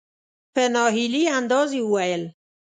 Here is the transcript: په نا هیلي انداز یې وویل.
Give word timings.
په 0.53 0.63
نا 0.73 0.83
هیلي 0.95 1.23
انداز 1.37 1.69
یې 1.77 1.83
وویل. 1.85 2.23